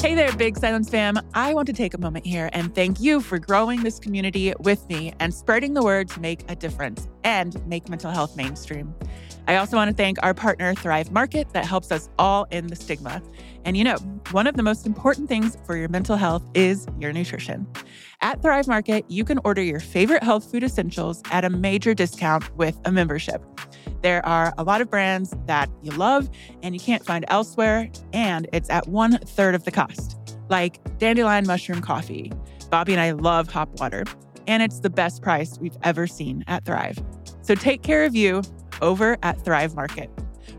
[0.00, 1.20] Hey there, Big Silence fam.
[1.34, 4.88] I want to take a moment here and thank you for growing this community with
[4.88, 8.94] me and spreading the word to make a difference and make mental health mainstream.
[9.46, 12.76] I also want to thank our partner, Thrive Market, that helps us all in the
[12.76, 13.22] stigma.
[13.66, 13.96] And you know,
[14.30, 17.66] one of the most important things for your mental health is your nutrition.
[18.22, 22.56] At Thrive Market, you can order your favorite health food essentials at a major discount
[22.56, 23.44] with a membership.
[24.02, 26.30] There are a lot of brands that you love
[26.62, 31.46] and you can't find elsewhere, and it's at one third of the cost, like Dandelion
[31.46, 32.32] Mushroom Coffee.
[32.70, 34.04] Bobby and I love hop water,
[34.46, 36.98] and it's the best price we've ever seen at Thrive.
[37.42, 38.42] So take care of you
[38.80, 40.10] over at Thrive Market.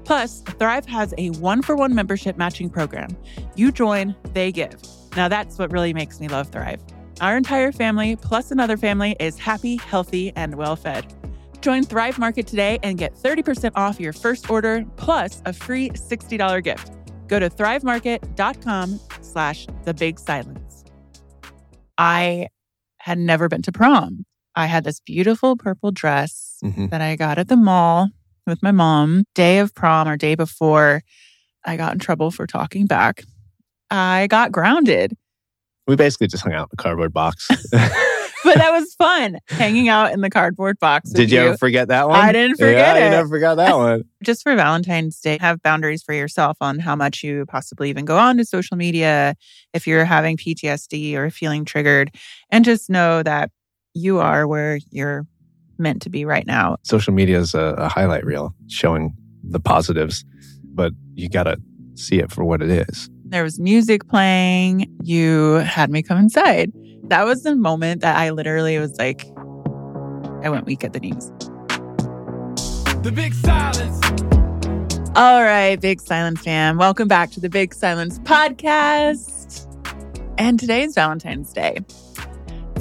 [0.04, 3.10] Plus, Thrive has a one for one membership matching program.
[3.56, 4.82] You join, they give.
[5.16, 6.82] Now, that's what really makes me love Thrive.
[7.22, 11.14] Our entire family, plus another family, is happy, healthy, and well fed.
[11.62, 16.64] Join Thrive Market today and get 30% off your first order plus a free $60
[16.64, 16.92] gift.
[17.28, 20.84] Go to thrivemarket.com slash the big silence.
[21.98, 22.48] I
[22.98, 24.26] had never been to prom.
[24.56, 26.90] I had this beautiful purple dress Mhm.
[26.90, 28.10] that I got at the mall
[28.48, 29.24] with my mom.
[29.36, 31.04] Day of prom or day before,
[31.64, 33.24] I got in trouble for talking back.
[33.90, 35.16] I got grounded,
[35.88, 37.48] We basically just hung out in the cardboard box.
[38.44, 41.12] but that was fun hanging out in the cardboard box.
[41.12, 42.20] Did you ever forget that one?
[42.20, 43.06] I didn't forget yeah, it.
[43.06, 44.04] You never forgot that one.
[44.24, 48.18] just for Valentine's Day, have boundaries for yourself on how much you possibly even go
[48.18, 49.36] on to social media
[49.74, 52.12] if you're having PTSD or feeling triggered.
[52.50, 53.52] And just know that
[53.94, 55.26] you are where you're
[55.78, 56.78] meant to be right now.
[56.84, 60.24] Social media is a, a highlight reel showing the positives,
[60.74, 61.58] but you got to
[61.96, 63.10] see it for what it is.
[63.26, 64.94] There was music playing.
[65.04, 66.72] You had me come inside.
[67.12, 69.26] That was the moment that I literally was like,
[70.46, 71.30] I went weak at the knees.
[73.04, 74.00] The big silence.
[75.18, 76.78] All right, Big Silence fam.
[76.78, 79.68] Welcome back to the Big Silence podcast.
[80.38, 81.80] And today's Valentine's Day.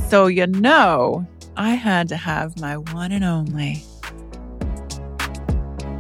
[0.09, 3.83] So, you know, I had to have my one and only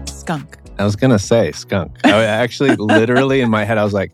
[0.06, 0.56] skunk.
[0.78, 1.96] I was going to say skunk.
[2.04, 4.12] I actually, literally in my head, I was like,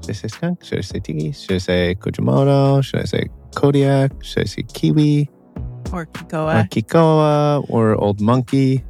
[0.00, 0.64] should I say skunk?
[0.64, 1.32] Should I say tiki?
[1.32, 2.82] Should I say Kujimoto?
[2.82, 4.12] Should I say Kodiak?
[4.22, 5.28] Should I say kiwi?
[5.92, 6.68] Or Or Kikoa.
[6.70, 7.64] Kikoa?
[7.68, 8.84] Or old monkey?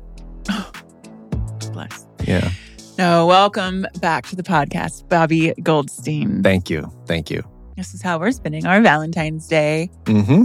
[1.73, 2.07] Bless.
[2.27, 2.51] Yeah.
[2.99, 6.43] No, welcome back to the podcast, Bobby Goldstein.
[6.43, 6.91] Thank you.
[7.07, 7.43] Thank you.
[7.77, 9.91] This is how we're spending our Valentine's Day.
[10.05, 10.45] Mm-hmm.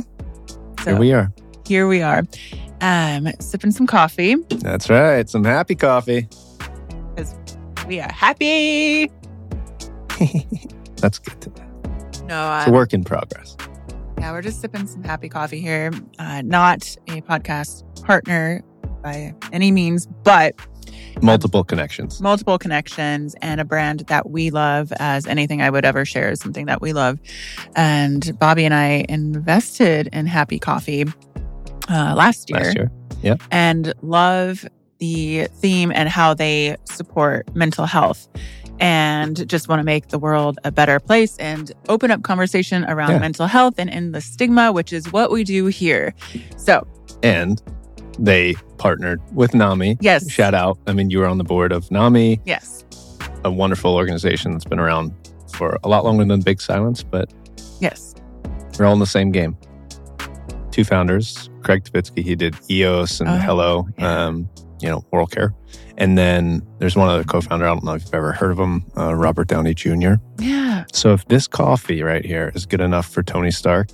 [0.84, 1.34] So Here we are.
[1.68, 2.24] here we are,
[2.80, 4.36] um, sipping some coffee.
[4.62, 5.28] That's right.
[5.30, 6.30] Some happy coffee.
[7.16, 7.36] Because
[7.88, 9.12] we are happy.
[10.98, 12.26] That's good to know.
[12.28, 13.58] No, It's a work in progress.
[14.26, 15.92] Yeah, we're just sipping some happy coffee here.
[16.18, 18.64] Uh, not a podcast partner
[19.04, 20.56] by any means, but
[21.22, 22.20] Multiple connections.
[22.20, 26.40] multiple connections and a brand that we love as anything I would ever share is
[26.40, 27.20] something that we love.
[27.76, 31.06] And Bobby and I invested in Happy Coffee
[31.88, 32.78] uh, last year, Last
[33.22, 33.38] year.
[33.52, 34.66] and love
[34.98, 38.28] the theme and how they support mental health
[38.80, 43.12] and just want to make the world a better place and open up conversation around
[43.12, 43.20] Yeah.
[43.20, 46.14] mental health and end the stigma, which is what we do here.
[46.58, 46.86] So,
[47.24, 47.62] And
[48.20, 49.98] they partnered with NAMI.
[50.02, 50.30] yes.
[50.30, 50.78] Shout out.
[50.88, 52.84] I mean, you were on the board of NAMI, Yes.
[53.44, 55.12] a wonderful organization that's been around
[55.54, 57.30] for a lot longer than Big Silence, but
[57.80, 58.14] Yes.
[58.78, 59.58] we're all in the same game.
[60.72, 64.26] Two founders, Craig Dubitsky, he did EOS and Oh, Hello, yeah.
[64.26, 64.50] um,
[64.80, 65.54] you know, oral care.
[65.98, 67.66] And then there's one other co-founder.
[67.66, 70.16] I don't know if you've ever heard of him, uh, Robert Downey Jr.
[70.40, 70.86] Yeah.
[70.92, 73.88] So if this coffee right here is good enough for Tony Stark,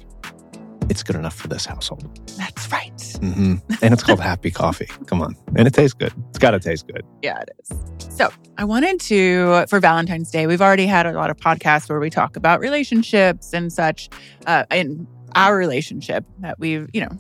[0.90, 2.20] it's good enough for this household.
[2.38, 3.18] That's right.
[3.22, 4.88] hmm And it's called Happy Coffee.
[5.06, 5.36] Come on.
[5.56, 6.12] And it tastes good.
[6.30, 7.06] It's got to taste good.
[7.22, 8.16] Yeah, it is.
[8.18, 12.00] So I wanted to, for Valentine's Day, we've already had a lot of podcasts where
[12.00, 14.10] we talk about relationships and such,
[14.48, 17.12] uh, in our relationship that we've, you know,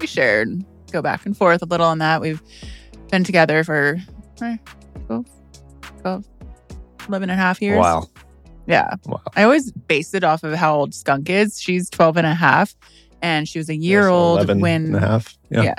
[0.00, 2.20] we shared, go back and forth a little on that.
[2.20, 2.42] We've
[3.10, 3.98] been together for
[4.42, 4.56] eh,
[5.06, 5.26] 12,
[6.02, 6.24] 12,
[7.08, 7.78] 11 and a half years.
[7.78, 8.06] Wow.
[8.66, 8.94] Yeah.
[9.06, 9.20] Wow.
[9.36, 11.60] I always base it off of how old Skunk is.
[11.60, 12.74] She's 12 and a half,
[13.20, 15.36] and she was a year Yeah, old 11 when and a half.
[15.50, 15.62] Yeah.
[15.62, 15.74] Yeah.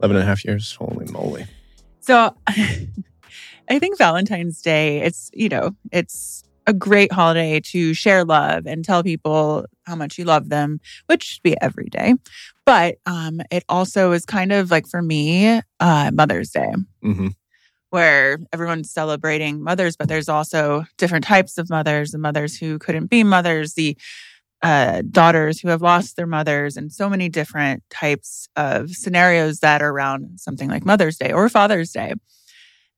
[0.00, 0.74] 11 and a half years.
[0.74, 1.46] Holy moly.
[2.00, 8.66] So I think Valentine's Day, it's, you know, it's a great holiday to share love
[8.66, 12.14] and tell people how much you love them, which should be every day.
[12.64, 16.72] But um, it also is kind of like for me, uh, Mother's Day,
[17.02, 17.28] hmm
[17.90, 23.10] where everyone's celebrating mothers, but there's also different types of mothers, the mothers who couldn't
[23.10, 23.94] be mothers, the
[24.62, 29.82] uh, daughters who have lost their mothers, and so many different types of scenarios that
[29.82, 32.14] are around something like Mother's Day or Father's Day.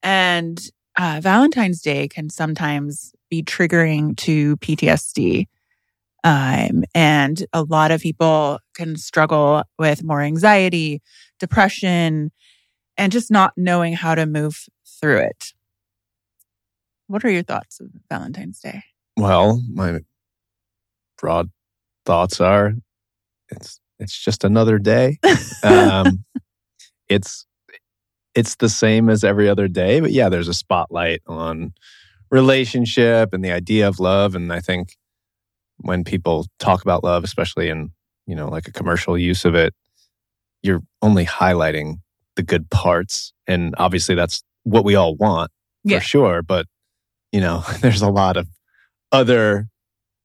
[0.04, 0.60] And
[0.96, 5.46] uh, Valentine's Day can sometimes be triggering to PTSD.
[6.24, 11.02] Um, and a lot of people can struggle with more anxiety,
[11.38, 12.32] depression,
[12.96, 14.64] and just not knowing how to move
[15.00, 15.52] through it.
[17.08, 18.82] What are your thoughts of Valentine's Day?
[19.18, 20.00] Well, my
[21.18, 21.50] broad
[22.06, 22.72] thoughts are
[23.50, 25.18] it's it's just another day.
[25.62, 26.24] um,
[27.08, 27.46] it's
[28.34, 31.74] it's the same as every other day, but yeah, there's a spotlight on
[32.30, 34.96] relationship and the idea of love, and I think
[35.84, 37.90] when people talk about love, especially in
[38.26, 39.74] you know like a commercial use of it,
[40.62, 42.00] you're only highlighting
[42.36, 45.50] the good parts, and obviously that's what we all want
[45.84, 45.98] Yeah.
[45.98, 46.42] for sure.
[46.42, 46.66] But
[47.32, 48.48] you know, there's a lot of
[49.12, 49.68] other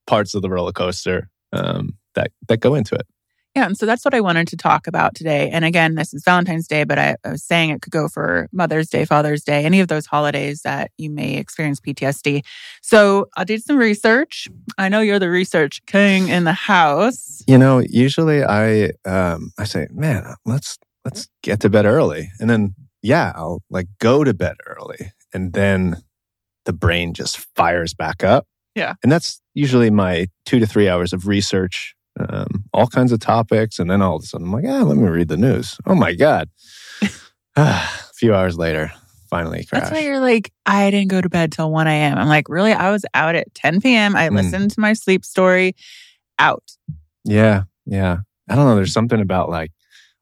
[0.07, 3.05] parts of the roller coaster um, that that go into it.
[3.55, 5.49] Yeah, and so that's what I wanted to talk about today.
[5.49, 8.47] And again, this is Valentine's Day, but I, I was saying it could go for
[8.51, 12.43] Mother's Day, Father's Day, any of those holidays that you may experience PTSD.
[12.83, 14.47] So I did some research.
[14.77, 17.41] I know you're the research king in the house.
[17.47, 22.49] You know, usually I um, I say, man, let's let's get to bed early, and
[22.49, 25.97] then yeah, I'll like go to bed early, and then
[26.65, 28.45] the brain just fires back up.
[28.75, 28.93] Yeah.
[29.03, 33.79] and that's usually my two to three hours of research, um, all kinds of topics,
[33.79, 35.77] and then all of a sudden I'm like, ah, let me read the news.
[35.85, 36.49] Oh my god!
[37.55, 38.91] a few hours later,
[39.29, 39.81] finally crash.
[39.81, 42.17] That's why you're like, I didn't go to bed till 1 a.m.
[42.17, 42.73] I'm like, really?
[42.73, 44.15] I was out at 10 p.m.
[44.15, 44.35] I Mm.
[44.35, 45.75] listened to my sleep story
[46.37, 46.63] out.
[47.25, 48.17] Yeah, yeah.
[48.49, 48.75] I don't know.
[48.75, 49.71] There's something about like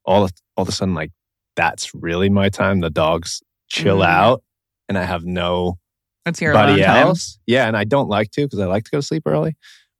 [0.05, 1.11] all of, all of a sudden like
[1.55, 2.81] that's really my time.
[2.81, 4.05] The dogs chill Mm.
[4.07, 4.43] out,
[4.89, 5.79] and I have no
[6.25, 7.07] What's your body alone time?
[7.07, 7.39] else.
[7.47, 9.55] Yeah, and I don't like to because I like to go to sleep early.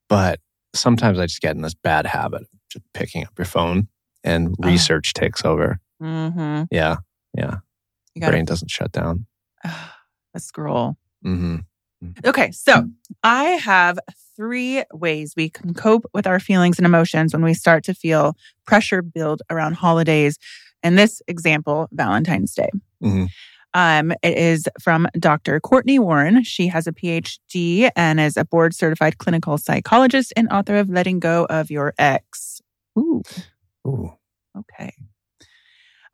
[0.08, 0.40] But
[0.74, 3.88] sometimes I just get in this bad habit of just picking up your phone,
[4.24, 4.68] and Oh.
[4.68, 5.78] research takes over.
[6.02, 6.64] Mm-hmm.
[6.70, 6.96] Yeah,
[7.36, 7.56] yeah.
[8.14, 9.26] You got Brain doesn't shut down.
[9.64, 10.96] a scroll.
[11.22, 11.56] hmm
[12.24, 12.88] Okay, so
[13.24, 13.98] I have
[14.36, 18.36] three ways we can cope with our feelings and emotions when we start to feel
[18.66, 20.38] pressure build around holidays.
[20.84, 22.70] In this example, Valentine's Day.
[23.02, 23.28] Mhm.
[23.78, 25.60] Um, it is from Dr.
[25.60, 26.42] Cortney Warren.
[26.42, 31.20] She has a PhD and is a board certified clinical psychologist and author of Letting
[31.20, 32.60] Go of Your Ex.
[32.98, 33.22] Ooh,
[33.86, 34.10] Ooh.
[34.58, 34.92] okay.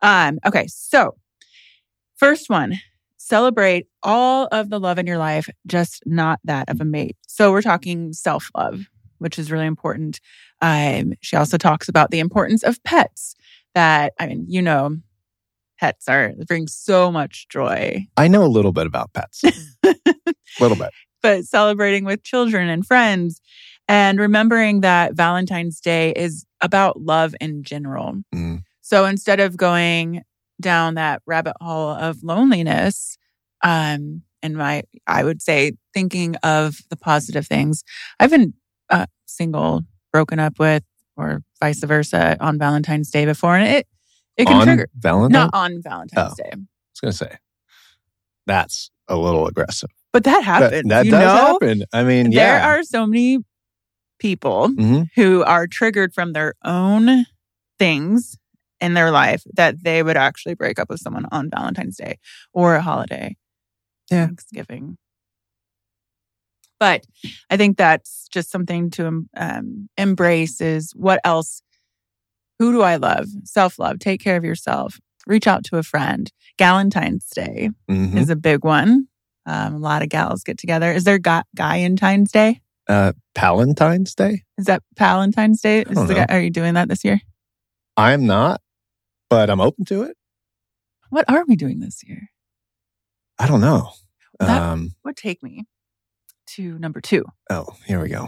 [0.03, 1.15] Um, okay, so
[2.17, 2.75] first one,
[3.17, 7.17] celebrate all of the love in your life, just not that of a mate.
[7.25, 8.85] So we're talking self love,
[9.17, 10.21] which is really important.
[10.61, 13.33] Um, she also talks about the importance of pets.
[13.73, 14.97] That I mean, you know,
[15.79, 18.05] pets are they bring so much joy.
[18.17, 19.43] I know a little bit about pets.
[19.83, 19.93] a
[20.59, 20.89] little bit.
[21.21, 23.41] but celebrating with children and friends
[23.87, 28.21] and remembering that Valentine's Day is about love in general.
[28.33, 28.63] Mm.
[28.81, 30.23] So instead of going
[30.61, 33.17] down that rabbit hole of loneliness,
[33.63, 37.83] um, and my, I would say thinking of the positive things.
[38.19, 38.53] I've been
[38.89, 39.81] uh, single,
[40.13, 40.83] broken up with,
[41.17, 43.87] or vice versa on Valentine's Day before, and it
[44.37, 44.87] it can On trigger.
[44.95, 45.33] Valentine's.
[45.33, 46.43] Not on Valentine's Oh.
[46.43, 47.37] Day, I was gonna say
[48.47, 49.89] that's a little aggressive.
[50.13, 50.89] but that That, happens.
[50.89, 51.19] that does know?
[51.59, 51.83] happen.
[51.93, 53.39] I mean, There are so many
[54.19, 55.09] people Mhm.
[55.15, 57.25] who are triggered from their own
[57.77, 58.37] things
[58.79, 62.17] in their life that they would actually break up with someone on Valentine's Day
[62.53, 63.35] or a holiday.
[64.09, 64.27] Yeah.
[64.27, 64.97] Thanksgiving.
[66.79, 67.05] But
[67.49, 71.61] I think that's just something to um, embrace is what else?
[72.59, 73.27] Who do I love?
[73.43, 73.99] Self love.
[73.99, 74.99] Take care of yourself.
[75.27, 76.31] Reach out to a friend.
[76.57, 78.15] Galentine's Day Mhm.
[78.17, 79.07] is a big one.
[79.45, 80.91] Um, a lot of gals get together.
[80.91, 82.61] Is there Guy Guyentine's Day?
[82.87, 84.43] Uh, Palentine's Day.
[84.57, 85.81] Is that Palentine's Day?
[85.81, 86.25] Is don't the know.
[86.25, 87.19] guy, are you doing that this year?
[87.97, 88.61] I'm not,
[89.29, 90.15] but I'm open to it.
[91.09, 92.29] What are we doing this year?
[93.39, 93.91] I don't know.
[94.39, 95.65] That- um, Would take me
[96.47, 97.25] to number two.
[97.49, 98.27] oh, here we go.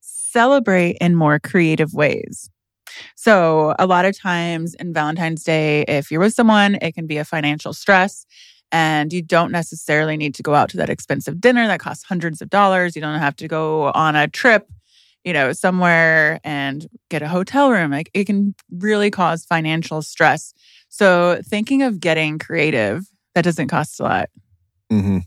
[0.00, 2.50] Celebrate in more creative ways.
[3.16, 7.16] So, a lot of times in Valentine's Day, if you're with someone, it can be
[7.18, 8.26] a financial stress.
[8.72, 12.42] And you don't necessarily need to go out to that expensive dinner that costs hundreds
[12.42, 12.96] of dollars.
[12.96, 14.68] You don't have to go on a trip,
[15.22, 17.92] you know, somewhere and get a hotel room.
[17.92, 20.52] Like it can really cause financial stress.
[20.88, 24.30] So, thinking of getting creative, that doesn't cost a lot.
[24.90, 25.18] hmm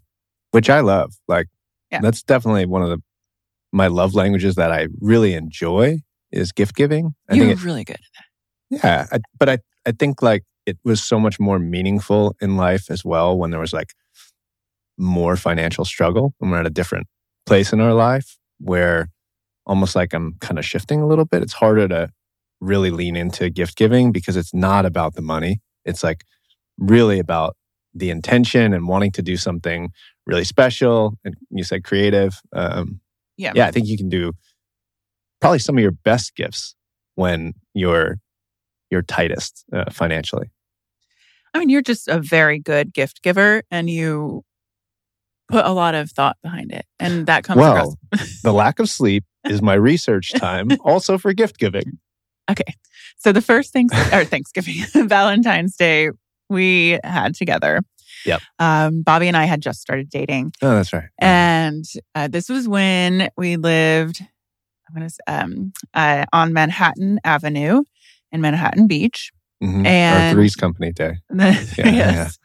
[0.51, 1.13] Which I love.
[1.27, 1.47] Like,
[1.91, 1.99] Yeah.
[2.01, 3.01] that's definitely one of the
[3.71, 5.99] my love languages that I really enjoy
[6.31, 7.15] is gift giving.
[7.29, 7.99] I You're think, it, really good.
[8.69, 9.07] yeah.
[9.11, 13.05] I, but I, I think like it was so much more meaningful in life as
[13.05, 13.93] well when there was like
[14.97, 17.07] more financial struggle and we're at a different
[17.45, 19.09] place in our life where
[19.65, 21.43] almost like I'm kind of shifting a little bit.
[21.43, 22.09] It's harder to
[22.59, 25.61] really lean into gift giving because it's not about the money.
[25.85, 26.23] It's like
[26.77, 27.55] really about
[27.93, 29.89] the intention and wanting to do something
[30.25, 32.39] really special, and you said creative.
[32.53, 32.99] Um,
[33.37, 33.53] Yeah.
[33.55, 34.33] yeah, I think you can do
[35.39, 36.75] probably some of your best gifts
[37.15, 38.17] when you're
[38.89, 40.49] you're tightest uh, financially.
[41.53, 44.43] I mean, you're just a very good gift giver and you
[45.49, 46.85] put a lot of thought behind it.
[46.99, 47.95] And that comes across.
[48.11, 51.99] Well, the lack of sleep is my research time, also for gift giving.
[52.49, 52.75] Okay.
[53.17, 54.75] So the first thing, or Thanksgiving,
[55.07, 56.11] Valentine's Day,
[56.49, 57.81] we had together.
[58.25, 58.41] Yep.
[58.59, 60.53] Um, Bobby and I had just started dating.
[60.61, 61.09] Oh, that's right.
[61.19, 64.21] And uh, this was when we lived
[64.87, 67.83] I'm gonna, um, uh, on Manhattan Avenue
[68.31, 69.31] in Manhattan Beach.
[69.63, 69.85] Mhm.
[69.87, 71.15] and- Our Three's Company Day.
[71.77, 72.37] yes.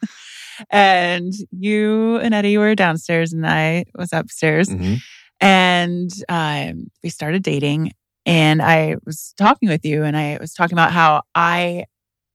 [0.71, 4.69] And you and Eddie were downstairs and I was upstairs.
[4.69, 4.99] Mhm.
[5.39, 7.91] And um, we started dating.
[8.25, 11.85] And I was talking with you and I was talking about how I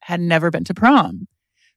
[0.03, 1.27] had never been to prom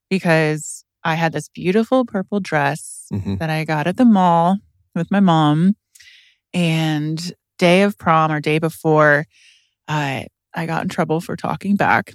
[0.09, 3.39] because I had this beautiful purple dress Mhm.
[3.39, 4.57] that I got at the mall
[4.93, 5.75] with my mom.
[6.53, 9.27] And day of prom or day before,
[9.87, 12.13] I I got in trouble for talking back.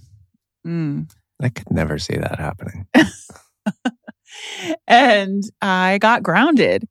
[0.67, 1.09] Mm.
[1.41, 2.87] I could never see that happening.
[4.89, 6.85] and I got grounded.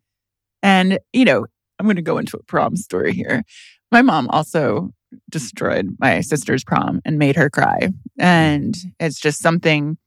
[0.64, 1.46] And, you know,
[1.78, 3.44] I'm going to go into a prom story here.
[3.92, 4.92] My mom also
[5.30, 7.90] destroyed my sister's prom and made her cry.
[8.18, 9.98] And it's just something,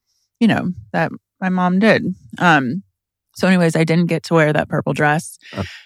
[0.40, 2.14] you know, that my mom did.
[2.38, 2.82] Um,
[3.38, 5.38] so, anyways, I didn't get to wear that purple dress.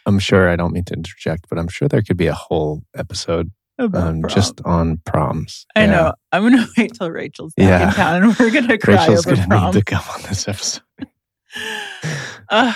[0.07, 2.83] I'm sure I don't mean to interject, but I'm sure there could be a whole
[2.97, 5.67] episode um, just on proms.
[5.77, 5.91] I Yeah.
[5.91, 6.13] know.
[6.33, 7.89] I'm going to wait till Rachel's back Yeah.
[7.89, 10.49] in town and we're going to cry Rachel's over gonna need to come on this
[10.49, 10.83] episode.
[12.49, 12.73] uh,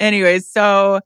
[0.00, 1.00] anyways, so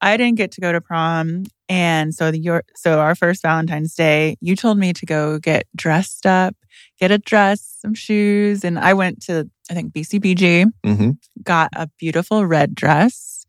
[0.00, 3.94] I didn't get to go to prom, and so the your so our first Valentine's
[3.94, 6.54] Day, you told me to go get dressed up,
[7.00, 11.10] get a dress, some shoes, and I went to I think BCBG, hmm
[11.42, 13.46] got a beautiful red dress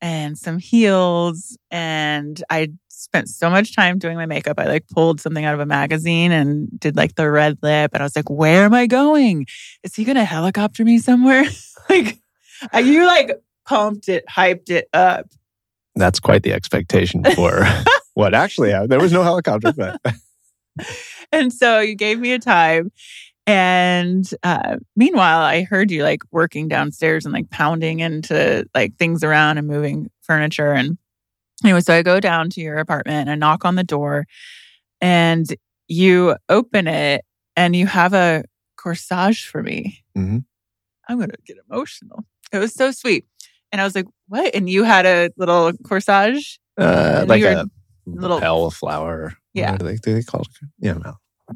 [0.00, 4.58] and some heels, and I spent so much time doing my makeup.
[4.58, 8.02] I like pulled something out of a magazine and did like the red lip, and
[8.02, 9.46] I was like, "Where am I going?
[9.82, 11.44] Is he gonna helicopter me somewhere?"
[11.90, 12.18] like,
[12.82, 13.32] you like
[13.66, 15.26] pumped it, hyped it up.
[15.94, 17.64] That's quite the expectation for
[18.14, 18.90] what actually happened.
[18.90, 20.00] There was no helicopter, but
[21.32, 22.92] and so you gave me a time.
[23.48, 29.24] And uh, meanwhile, I heard you like working downstairs and like pounding into like things
[29.24, 30.72] around and moving furniture.
[30.72, 30.98] And
[31.64, 34.26] anyway, so I go down to your apartment and I knock on the door
[35.00, 35.46] and
[35.86, 37.24] you open it
[37.56, 38.44] and you have a
[38.78, 40.04] corsage for me.
[40.16, 40.44] Mhm.
[41.08, 42.24] I'm going to get emotional.
[42.52, 43.24] It was so sweet.
[43.72, 44.54] And I was like, what?
[44.54, 46.58] And you had a little corsage?
[46.78, 47.66] uh, like a
[48.06, 49.32] little- lapel flower.
[49.54, 49.72] Yeah.
[49.72, 50.48] What do they, do they call it?
[50.78, 51.14] Yeah, no.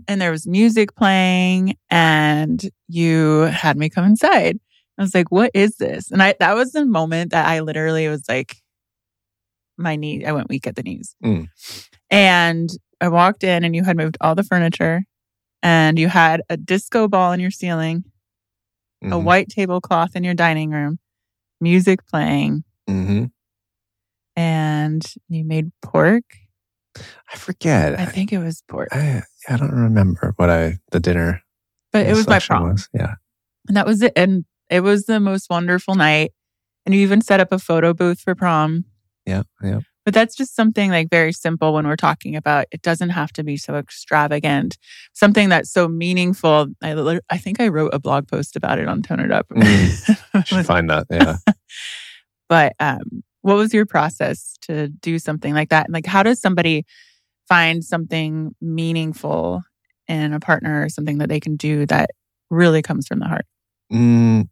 [0.09, 4.59] And there was music playing and you had me come inside.
[4.99, 6.11] I was like, what is this?
[6.11, 8.57] And I that was the moment that I literally was like,
[9.79, 11.17] my knee, I went weak at the knees.
[11.25, 11.49] Mm.
[12.11, 12.71] And
[13.01, 15.03] I walked in and you had moved all the furniture
[15.63, 18.05] and you had a disco ball in your ceiling,
[19.03, 19.23] a Mhm.
[19.25, 20.99] white tablecloth in your dining room,
[21.61, 23.31] music playing, Mhm.
[24.37, 26.25] and you made pork.
[27.33, 27.99] I forget.
[27.99, 31.43] I think it was pork, I, I don't remember what I the dinner.
[31.93, 32.71] but it was my prom.
[32.71, 32.89] was.
[32.93, 33.15] Yeah.
[33.69, 34.13] And that was it.
[34.17, 36.33] And it was the most wonderful night.
[36.85, 38.85] And you even set up a photo booth for prom.
[39.25, 39.43] Yeah.
[39.63, 39.81] Yeah.
[40.05, 43.45] But that's just something like very simple when we're talking about it doesn't have to
[43.45, 44.77] be so extravagant.
[45.13, 46.67] Something that's so meaningful.
[46.83, 49.47] I, I think I wrote a blog post about it on Tone It Up.
[50.45, 51.07] Should find that.
[51.09, 51.37] Yeah.
[52.49, 55.87] but um, what was your process to do something like that?
[55.87, 56.85] And like, how does somebody
[57.49, 59.63] find something meaningful
[60.09, 62.11] in a partner or something that they can do that
[62.51, 63.47] really comes from the heart?
[63.93, 64.49] Mm,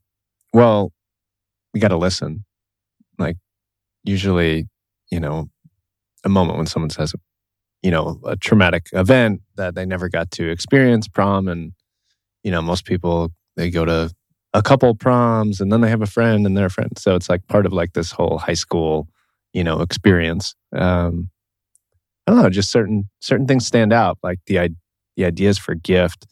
[0.53, 0.93] well,
[1.73, 2.45] we got to listen.
[3.19, 3.37] Like,
[4.05, 4.69] usually,
[5.11, 5.49] you know,
[6.25, 7.15] a moment when someone says,
[7.83, 11.49] you know, a traumatic event that they never got to experience prom.
[11.49, 11.73] And,
[12.43, 14.11] you know, most people, they go to
[14.53, 16.93] a couple proms and then they have a friend and they're a friend.
[16.99, 19.09] So it's like part of like this whole high school,
[19.53, 20.55] you know, experience.
[20.75, 21.31] Um,
[22.27, 24.19] I don't know, just certain certain things stand out.
[24.23, 24.75] Like the
[25.17, 26.27] the ideas for gift,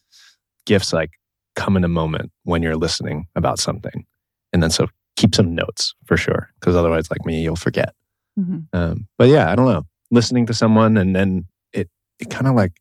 [0.66, 1.10] gifts like
[1.56, 4.04] come in a moment when you're listening about something,
[4.52, 7.94] and then so keep some notes for sure, because otherwise, like me, you'll forget.
[8.38, 8.66] Mhm.
[8.72, 11.88] Um, but yeah, I don't know, listening to someone and then it
[12.20, 12.72] it kind of like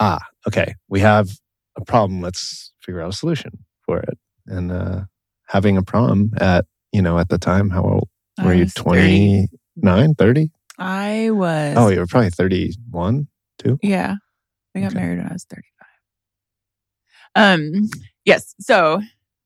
[0.00, 1.30] ah okay, we have
[1.76, 2.20] a problem.
[2.20, 3.64] Let's figure out a solution.
[4.46, 5.02] And uh,
[5.48, 8.08] having a prom at you know at the time, how old
[8.38, 8.64] I were you?
[8.64, 9.48] was 30.
[9.76, 10.50] 29, 30?
[10.78, 11.76] I was.
[11.78, 13.28] Oh, you were probably 31.
[13.82, 14.16] Yeah.
[14.74, 15.00] We got Okay.
[15.00, 15.66] married when I was 35.
[17.34, 17.88] Um,
[18.24, 18.54] yes.
[18.60, 19.00] So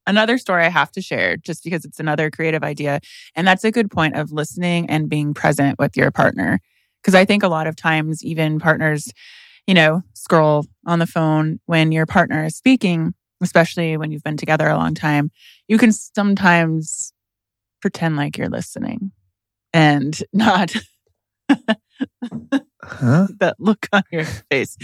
[0.06, 3.00] another story I have to share just because it's another creative idea.
[3.34, 6.60] And that's a good point of listening and being present with your partner.
[7.02, 9.12] Because I think a lot of times, even partners,
[9.66, 14.36] you know, scroll on the phone when your partner is speaking, especially when you've been
[14.36, 15.30] together a long time.
[15.68, 17.12] You can sometimes
[17.80, 19.12] pretend like you're listening
[19.72, 20.74] and not
[22.82, 23.26] Huh?
[23.40, 24.76] that look on your face.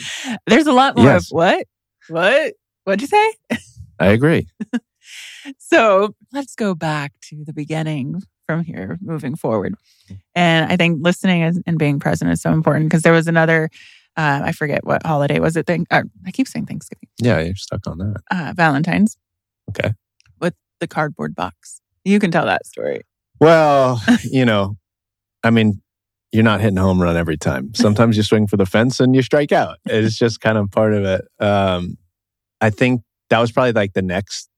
[0.47, 1.27] There's a lot more Yes.
[1.31, 1.67] of what?
[2.09, 2.55] What?
[2.85, 3.33] What'd you say?
[3.99, 4.49] I agree.
[5.59, 9.75] So let's go back to the beginning from here moving forward.
[10.37, 13.69] And I think listening and being present is so important because there was another,
[14.17, 15.67] uh, I forget what holiday was it?
[15.67, 18.17] Thing, uh, I keep saying Thanksgiving, Yeah, you're stuck on that.
[18.31, 19.17] uh, Valentine's.
[19.71, 19.93] Okay.
[20.41, 21.81] With the cardboard box.
[22.05, 23.03] You can tell that story.
[23.41, 24.77] Well, you know,
[25.43, 25.81] I mean,
[26.33, 27.75] you're not hitting a home run every time.
[27.75, 29.79] Sometimes you swing for the fence and you strike out.
[29.87, 31.25] It's just kind of part of it.
[31.39, 31.99] Um,
[32.61, 34.49] I think that was probably like the next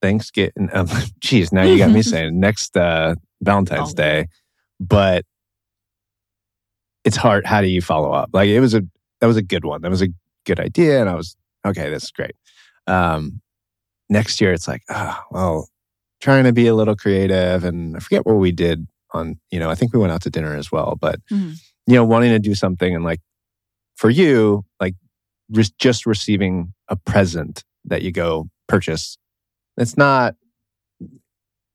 [0.00, 0.70] Thanksgiving.
[0.72, 0.88] Um,
[1.20, 4.26] geez, now you got me saying next uh, Valentine's Day,
[4.80, 5.24] but
[7.04, 7.44] it's hard.
[7.46, 8.30] How do you follow up?
[8.32, 8.82] Like it was a
[9.20, 9.82] that was a good one.
[9.82, 10.08] That was a
[10.44, 11.90] good idea, and I was okay.
[11.90, 12.32] This is great.
[12.86, 13.40] Um,
[14.08, 15.68] next year, it's like, ah, well,
[16.20, 19.38] trying to be a little creative, and I forget what we did on.
[19.50, 21.56] You know, I think we went out to dinner as well, but Mhm.
[21.86, 23.20] you know, wanting to do something and like
[23.96, 24.94] for you, like
[25.50, 29.16] re- just receiving a present that you go purchase,
[29.76, 30.36] it's not.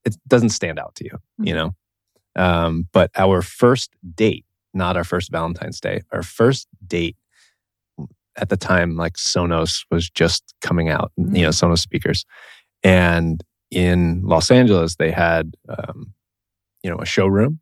[0.05, 1.57] It doesn't stand out to you, you Mhm.
[1.57, 1.75] know.
[2.35, 7.15] Um, but our first date, not our first Valentine's Day, our first date
[8.37, 12.25] at the time, like Sonos was just coming out, you know, Sonos speakers.
[12.83, 16.13] And in Los Angeles, they had, um,
[16.83, 17.59] you know, a showroom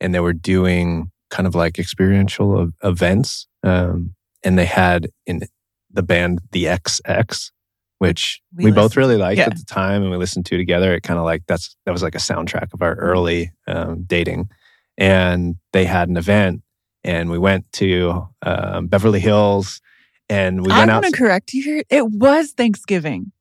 [0.00, 3.46] and they were doing kind of like experiential ev- events.
[3.62, 5.42] Um, and they had in
[5.90, 7.50] the band The XX,
[7.98, 9.46] which We we, both really liked yeah.
[9.46, 10.94] at the time and we listened to together.
[10.94, 14.48] It kind of like that's that was like a soundtrack of our early um, dating.
[14.96, 16.62] And they had an event
[17.04, 19.80] and we went to um, Beverly Hills
[20.28, 21.02] and we I'm went out.
[21.02, 21.82] going to correct you here.
[21.90, 23.32] It was Thanksgiving.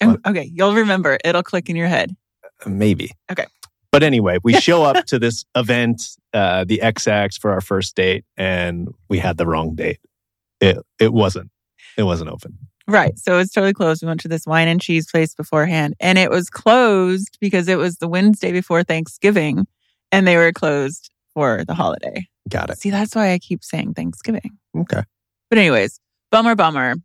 [0.00, 1.18] And- okay, you'll remember.
[1.24, 2.14] It'll click in your head.
[2.66, 3.10] Maybe.
[3.30, 3.46] Okay.
[3.90, 6.02] But anyway, we show up to this event,
[6.34, 9.98] uh, the XX for our first date, and we had the wrong date.
[10.60, 11.50] It it wasn't.
[11.96, 12.58] It wasn't open.
[12.86, 13.18] Right.
[13.18, 14.02] So it was totally closed.
[14.02, 17.76] We went to this wine and cheese place beforehand, and it was closed because it
[17.76, 19.66] was the Wednesday before Thanksgiving,
[20.10, 22.26] and they were closed for the holiday.
[22.48, 22.78] Got it.
[22.78, 24.58] See, that's why I keep saying Thanksgiving.
[24.76, 25.02] Okay.
[25.50, 26.96] But, anyways, bummer, bummer.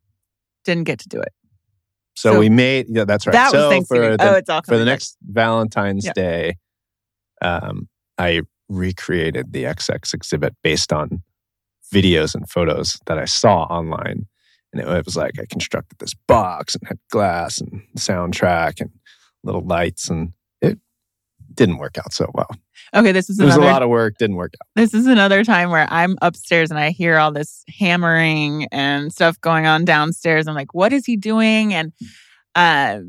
[0.66, 1.34] Didn't get to do it.
[2.16, 3.34] So, So- we made yeah, that's right.
[3.34, 4.12] That so was Thanksgiving.
[4.12, 4.92] for the, oh, it's all for the back.
[4.94, 6.14] next Valentine's Yeah.
[6.14, 6.58] Day,
[7.42, 11.24] um, I recreated the XX exhibit based on
[11.94, 14.28] videos and photos that I saw online.
[14.72, 18.92] And it, it was like I constructed this box and had glass and soundtrack and
[19.44, 20.34] little lights, and
[21.56, 22.50] didn't work out so well.
[22.96, 24.68] Okay, this is It was a lot of work, didn't work out.
[24.76, 29.40] this is another time where I'm upstairs and I hear all this hammering and stuff
[29.42, 30.48] going on downstairs.
[30.48, 31.74] I'm like, what is he doing?
[31.74, 31.92] And
[32.56, 33.00] uh,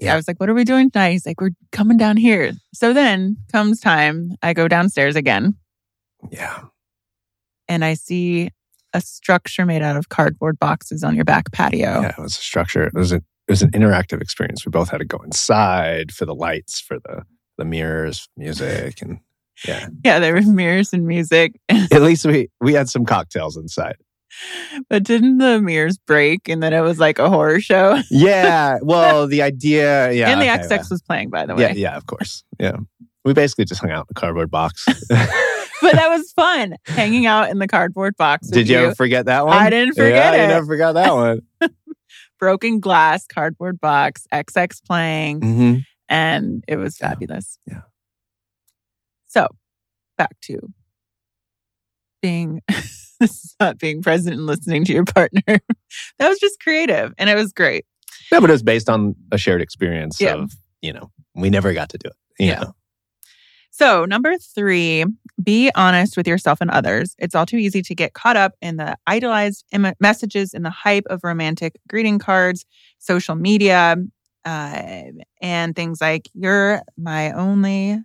[0.00, 0.12] Yeah.
[0.14, 1.12] I was like, what are we doing tonight?
[1.12, 2.52] He's like, we're coming down here.
[2.74, 5.54] So then comes time, I go downstairs again
[6.30, 6.64] Yeah.
[7.68, 8.50] and I see
[8.92, 12.00] a structure made out of cardboard boxes on your back patio.
[12.00, 12.84] Yeah, it was a structure.
[12.84, 14.64] It was a it was an interactive experience.
[14.64, 17.24] We both had to go inside for the lights, for the
[17.60, 19.20] the mirrors, music, and
[19.66, 19.88] yeah.
[20.04, 21.60] Yeah, there were mirrors and music.
[21.68, 23.96] At least we we had some cocktails inside.
[24.88, 28.00] but didn't the mirrors break and then it was like a horror show?
[28.10, 28.78] Yeah.
[28.82, 30.12] Well, the idea.
[30.12, 30.30] Yeah.
[30.30, 31.62] and the okay, XX was playing, by the way.
[31.62, 31.72] Yeah.
[31.74, 32.44] yeah, Of course.
[32.58, 32.76] Yeah.
[33.24, 34.86] We basically just hung out in a cardboard box.
[35.82, 38.48] But that was fun, hanging out in the cardboard box.
[38.48, 39.56] Did you ever forget that one?
[39.56, 40.42] I didn't forget yeah, it.
[40.42, 41.40] You never forgot that one.
[42.38, 45.76] broken glass, cardboard box, XX playing, hmm
[46.10, 47.58] and it was fabulous.
[47.66, 47.82] Yeah.
[49.28, 49.46] So
[50.18, 50.58] back to
[52.20, 55.40] being this is not being present and listening to your partner.
[56.18, 57.84] that was just creative and it was great.
[58.30, 60.34] Yeah, but it was based on a shared experience Yeah.
[60.34, 62.16] of you know we never got to do it.
[62.38, 62.60] You Yeah.
[62.60, 62.72] know?
[63.72, 65.04] So, number three,
[65.42, 67.14] be honest with yourself and others.
[67.18, 70.70] It's all too easy to get caught up in the idolized Im- messages and the
[70.70, 72.66] hype of romantic greeting cards,
[72.98, 73.96] social media,
[74.44, 75.02] uh,
[75.40, 77.98] and things like, you're my only,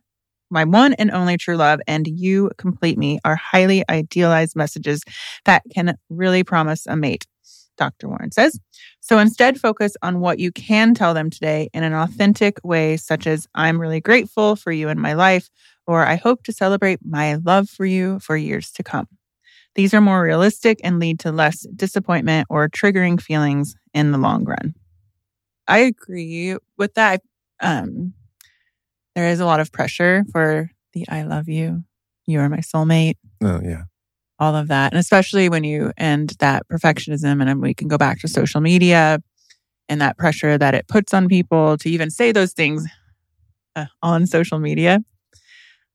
[0.49, 5.01] my one and only true love, and you complete me are highly idealized messages
[5.45, 7.25] that can really promise a mate,
[7.77, 8.07] Dr.
[8.07, 8.59] Warren says.
[9.01, 13.27] So instead, focus on what you can tell them today in an authentic way, such
[13.27, 15.49] as, I'm really grateful for you in my life,
[15.87, 19.07] or I hope to celebrate my love for you for years to come.
[19.75, 24.45] These are more realistic and lead to less disappointment or triggering feelings in the long
[24.45, 24.73] run.
[25.67, 27.21] I agree with that.
[27.59, 28.13] Um,
[29.15, 31.83] there is a lot of pressure for the I love you,
[32.25, 33.83] you are my soulmate, Oh yeah.
[34.39, 34.91] all of that.
[34.93, 39.19] And especially when you end that perfectionism, and we can go back to social media
[39.89, 42.85] and that pressure that it puts on people to even say those things
[43.75, 44.99] uh, on social media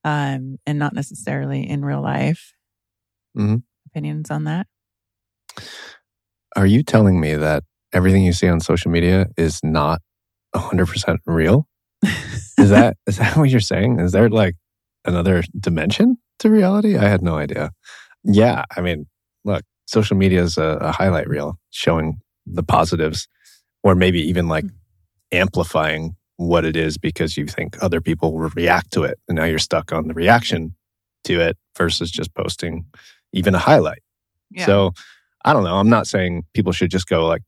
[0.04, 2.52] um, and not necessarily in real life.
[3.37, 3.62] Mhm.
[3.87, 4.66] Opinions on that?
[6.56, 10.00] Are you telling me that everything you see on social media is not
[10.55, 11.66] 100% real?
[12.03, 12.11] Is
[12.70, 14.00] that is that what you're saying?
[14.00, 14.57] Is there like
[15.05, 16.96] another dimension to reality?
[16.96, 17.70] I had no idea.
[18.24, 19.07] Yeah, I mean,
[19.44, 23.29] look, social media is a, a highlight reel showing the positives,
[23.83, 24.72] or maybe even like mm.
[25.33, 29.44] amplifying what it is because you think other people will react to it, and now
[29.44, 30.74] you're stuck on the reaction
[31.24, 32.87] to it versus just posting
[33.33, 34.03] even a highlight.
[34.50, 34.66] Yeah.
[34.66, 34.92] So
[35.44, 35.76] I don't know.
[35.76, 37.42] I'm not saying people should just go like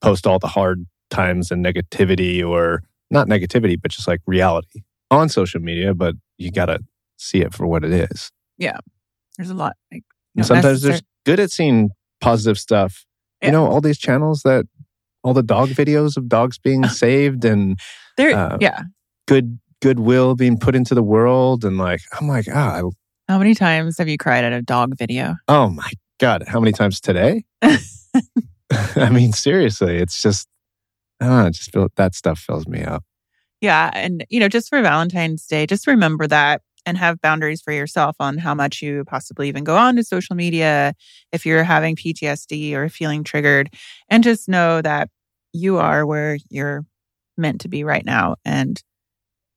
[0.00, 5.28] post all the hard times and negativity or not negativity, but just like reality on
[5.28, 6.78] social media, but you got to
[7.16, 8.30] see it for what it is.
[8.58, 8.78] Yeah.
[9.36, 9.74] There's a lot.
[9.92, 10.04] Like,
[10.36, 13.04] And sometimes they're good at seeing positive stuff.
[13.42, 13.48] Yeah.
[13.48, 14.66] You know, all these channels that
[15.24, 17.78] all the dog videos of dogs being saved and
[18.16, 18.82] there, uh, yeah.
[19.26, 22.90] good goodwill being put into the world and like I'm like, ah, I-
[23.32, 25.36] How many times have you cried at a dog video?
[25.48, 27.44] oh my god, how many times today?
[28.96, 30.48] I mean, seriously, it's just
[31.20, 33.04] I don't know, just feel that stuff fills me up.
[33.60, 33.90] Yeah.
[33.92, 38.16] And, you know, just for Valentine's Day, just remember that and have boundaries for yourself
[38.18, 40.94] on how much you possibly even go on to social media
[41.30, 43.68] if you're having PTSD or feeling triggered.
[44.08, 45.10] And just know that
[45.52, 46.86] you are where you're
[47.36, 48.82] meant to be right now and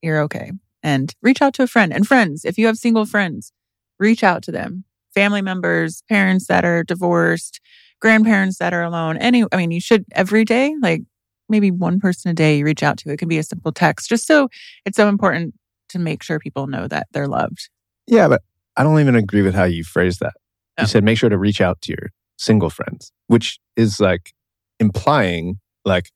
[0.02, 0.52] you're okay.
[0.82, 2.43] And reach out to a friend and friends.
[2.43, 3.54] If you have single friends,
[3.99, 7.62] reach out to them, family members, parents that are divorced,
[8.04, 9.16] grandparents that are alone.
[9.18, 11.02] Any, I mean, you should every day, like
[11.48, 13.10] maybe one person a day you reach out to.
[13.10, 14.50] It can be a simple text, just so
[14.86, 15.56] it's so important
[15.89, 17.70] to make sure people know that they're loved.
[18.06, 18.42] Yeah, but
[18.76, 20.34] I don't even agree with how you phrased that.
[20.78, 20.82] Oh.
[20.82, 24.34] You said make sure to reach out to your single friends, which is like
[24.82, 26.10] implying like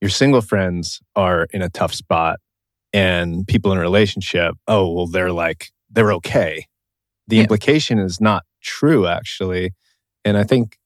[0.00, 2.40] your single friends are in a tough spot
[2.92, 6.66] and people in a relationship, oh, well, they're like, they're okay.
[7.28, 7.42] The Yeah.
[7.42, 9.70] implication is not true, actually.
[10.24, 10.79] And I think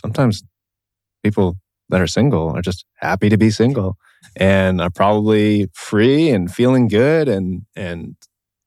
[0.00, 0.42] sometimes
[1.22, 1.56] people
[1.88, 3.96] that are single are just happy to be single
[4.36, 8.16] and are probably free and feeling good and, and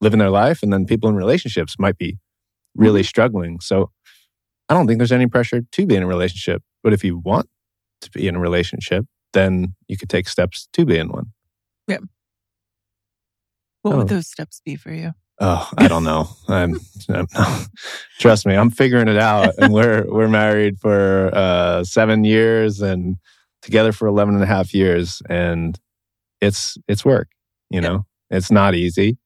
[0.02, 0.64] living their life.
[0.64, 2.18] And then people in relationships might be
[2.76, 3.08] really mm-hmm.
[3.08, 3.60] struggling.
[3.60, 3.92] So
[4.70, 6.62] I don't think there's any pressure to be in a relationship.
[6.84, 7.50] But if you want
[8.02, 11.34] to be in a relationship, then you could take steps to be in one.
[11.88, 11.98] Yeah.
[13.82, 13.98] What Oh.
[14.00, 15.14] would those steps be for you?
[15.40, 16.30] Oh, I don't know.
[16.50, 17.28] I'm, I'm
[18.20, 19.54] trust me, I'm figuring it out.
[19.58, 23.18] And we're we're married for uh, seven years and
[23.62, 25.22] together for 11 and a half years.
[25.30, 25.80] And
[26.42, 27.30] it's it's work,
[27.70, 28.06] you know.
[28.30, 29.18] It's not easy.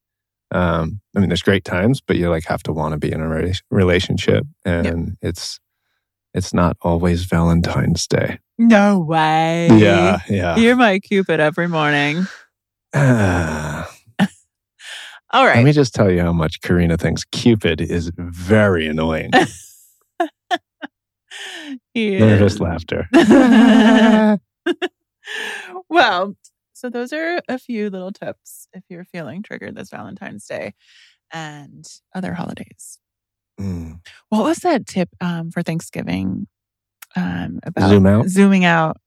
[0.51, 3.19] Um, I mean, there's great times, but you like have to want to be in
[3.19, 5.59] a rela- relationship, and it's
[6.35, 8.39] it's not always Valentine's Day.
[8.59, 9.67] No way.
[9.71, 10.57] Yeah, yeah.
[10.57, 12.27] You're my Cupid every morning.
[15.33, 19.31] All Let me just tell you how much Karena thinks Cupid is very annoying.
[21.95, 23.07] Nervous laughter.
[25.89, 26.35] well,
[26.73, 30.75] so those are a few little tips if you're feeling triggered this Valentine's Day
[31.31, 32.99] and other holidays.
[33.59, 34.01] Mm.
[34.29, 36.45] What was that tip um, for Thanksgiving
[37.15, 38.27] um, about Zoom out.
[38.27, 38.97] zooming out?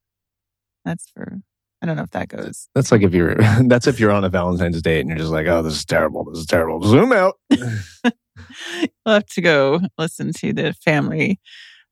[0.83, 1.39] That's for
[1.81, 2.69] I don't know if that goes.
[2.73, 3.35] That's like if you're
[3.65, 6.25] that's if you're on a Valentine's date and you're just like, oh, this is terrible.
[6.25, 6.81] This is terrible.
[6.81, 7.35] Zoom out.
[9.05, 11.39] We'll have to go listen to the family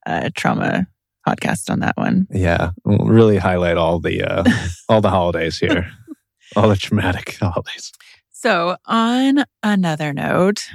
[0.05, 0.87] uh, trauma
[1.27, 2.27] podcast on that one.
[2.29, 4.43] Yeah, we'll really highlight all the uh,
[4.89, 5.91] all the holidays here,
[6.55, 7.91] all the traumatic holidays.
[8.31, 10.65] So, on another note,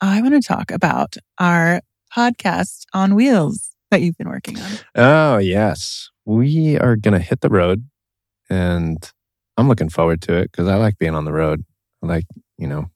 [0.00, 1.80] I want to talk about our
[2.14, 4.70] podcast on wheels that you've been working on.
[4.94, 7.88] Oh yes, we are gonna hit the road,
[8.50, 9.10] and
[9.56, 11.64] I'm looking forward to it because I like being on the road.
[12.02, 12.24] I like
[12.58, 12.86] you know,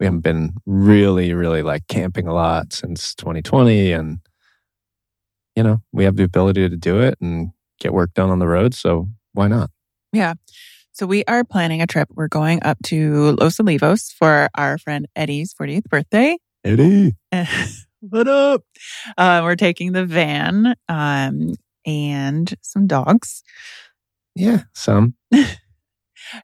[0.00, 4.18] we haven't been really, really like camping a lot since 2020, and
[5.56, 8.48] you know, we have the ability to do it and get work done on the
[8.48, 8.74] road.
[8.74, 9.70] So why not?
[10.12, 10.34] Yeah.
[10.92, 12.08] So, we are planning a trip.
[12.12, 16.36] We're going up to Los Olivos for our friend Eddie's 40th birthday.
[16.64, 17.14] Eddie.
[18.00, 18.62] what up?
[19.16, 21.54] Uh, we're taking the van um,
[21.86, 23.44] and some dogs.
[24.38, 25.14] Yeah, some.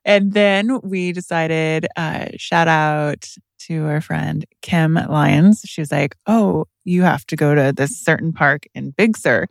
[0.03, 3.27] And then we decided, uh, shout out
[3.67, 5.61] to our friend Kim Lyons.
[5.65, 9.45] She was like, Oh, you have to go to this certain park in Big Sur.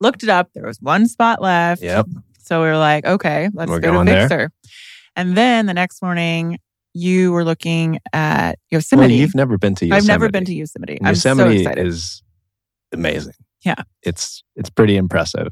[0.00, 0.50] Looked it up.
[0.54, 1.82] There was one spot left.
[1.82, 2.06] Yep.
[2.38, 4.28] So we were like, okay, let's We're go to Big there.
[4.28, 4.48] Sur.
[5.16, 6.58] And then the next morning,
[6.94, 9.14] you were looking at Well, Yosemite.
[9.14, 10.02] you've never been to Yosemite.
[10.02, 10.98] I've never been to Yosemite.
[11.04, 11.86] I'm so Yosemite excited.
[11.86, 12.22] is
[12.92, 13.34] amazing.
[13.64, 13.82] Yeah.
[14.02, 15.48] It's it's pretty impressive.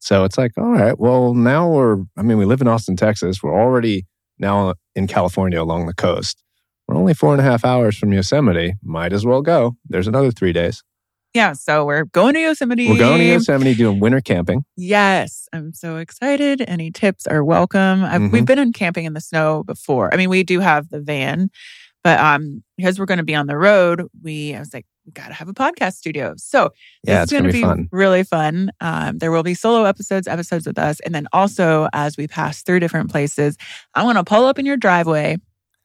[0.00, 3.42] So it's like, all right, well, now we're I mean, we live in Austin, Texas.
[3.42, 4.06] We're already
[4.38, 6.42] now in California along the coast.
[6.86, 8.74] We're only four and a half hours from Yosemite.
[8.82, 9.76] Might as well go.
[9.88, 10.82] There's another three days.
[11.34, 12.88] yeah, so we're going to Yosemite.
[12.88, 14.64] We're going to Yosemite doing winter camping.
[14.76, 16.62] Yes, I'm so excited.
[16.66, 18.04] Any tips are welcome.
[18.04, 18.32] I've, Mhm.
[18.32, 20.12] We've been in camping in the snow before.
[20.14, 21.50] I mean, we do have the van,
[22.04, 25.28] but um, because we're going to be on the road, we I was like, got
[25.28, 26.34] to have a podcast studio.
[26.36, 26.70] So
[27.04, 27.88] Yeah, it's it's gonna to be fun.
[27.92, 28.70] really fun.
[28.80, 32.62] Um, there will be solo episodes, episodes with us, and then also as we pass
[32.62, 33.56] through different places,
[33.94, 35.36] I want to pull up in your driveway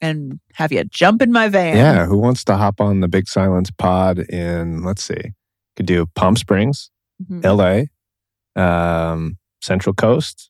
[0.01, 1.75] and have you jump in my van.
[1.77, 5.33] Yeah, who wants to hop on the Big Silence pod in let's see.
[5.75, 6.89] Could do Palm Springs,
[7.23, 7.43] Mhm.
[7.45, 10.49] LA, um, Central Coast,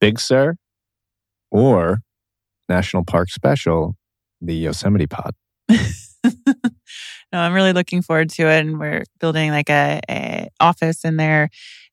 [0.00, 0.56] Big Sur,
[1.50, 2.00] or
[2.68, 3.96] National Park Special,
[4.40, 5.34] the Yosemite Pod.
[7.34, 8.60] no, I'm really looking forward to it.
[8.60, 11.50] And we're building like a, a office in there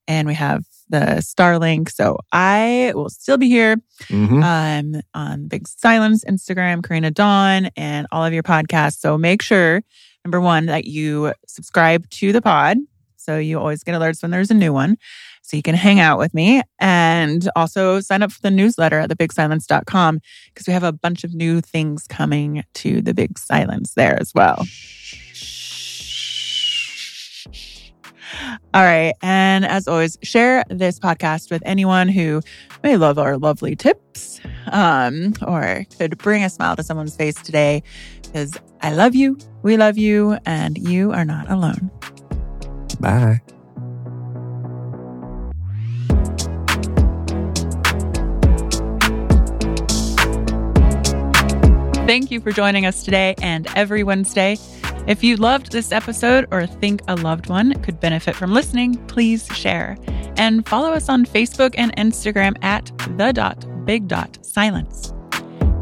[0.07, 1.89] and we have the Starlink.
[1.89, 3.77] So I will still be here
[4.07, 8.99] hmm um, on Big Silence, Instagram, Karena Dawn, and all of your podcasts.
[8.99, 9.81] So make sure,
[10.23, 12.77] number one, that you subscribe to the pod.
[13.17, 14.97] So you always get alerts when there's a new one.
[15.41, 19.09] So you can hang out with me and also sign up for the newsletter at
[19.09, 20.19] thebigsilence.com
[20.53, 24.33] because we have a bunch of new things coming to the Big Silence there as
[24.35, 24.65] well.
[28.73, 29.13] All right.
[29.21, 32.41] And as always, share this podcast with anyone who
[32.83, 34.39] may love our lovely tips
[34.71, 37.83] um, or could bring a smile to someone's face today
[38.21, 41.91] because I love you, we love you, and you are not alone.
[42.99, 43.41] Bye.
[52.07, 54.57] Thank you for joining us today and every Wednesday.
[55.07, 59.47] If you loved this episode or think a loved one could benefit from listening, please
[59.47, 59.97] share.
[60.37, 65.13] And follow us on Facebook and Instagram at the dot big dot silence.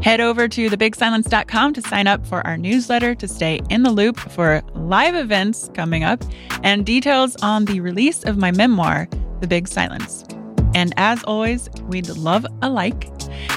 [0.02, 4.18] Head over to thebigsilence.com to sign up for our newsletter to stay in the loop
[4.18, 6.24] for live events coming up
[6.62, 9.06] and details on the release of my memoir,
[9.40, 10.24] The Big Silence.
[10.74, 13.10] And as always, we'd love a like,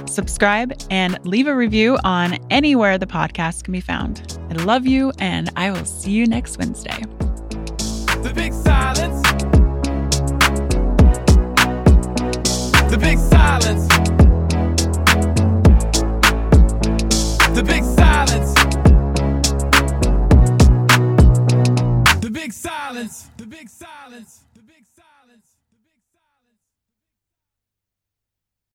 [0.06, 4.33] subscribe, and leave a review on anywhere the podcast can be found.
[4.54, 7.02] I love you, and I will see you next Wednesday.
[8.22, 9.20] The big silence.
[12.92, 13.88] The big silence.
[17.56, 18.54] The big silence.
[22.22, 23.30] The big silence.
[23.38, 24.33] The big silence.